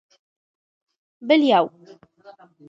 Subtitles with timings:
[1.27, 1.41] بېل.
[1.47, 1.67] √ یوم